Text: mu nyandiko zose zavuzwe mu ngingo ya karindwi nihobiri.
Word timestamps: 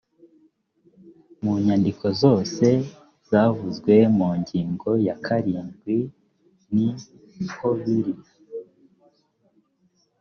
mu 1.43 1.53
nyandiko 1.63 2.05
zose 2.21 2.65
zavuzwe 3.29 3.93
mu 4.17 4.29
ngingo 4.39 4.89
ya 5.07 5.15
karindwi 5.25 5.97
nihobiri. 6.73 8.13